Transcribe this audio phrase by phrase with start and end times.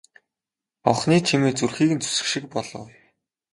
[0.83, 2.85] Хонхны чимээ зүрхийг нь зүсэх шиг болов.